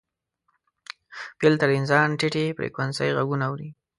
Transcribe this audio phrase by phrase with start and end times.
[1.39, 3.69] فیل تر انسان ټیټې فریکونسۍ غږونه اوري.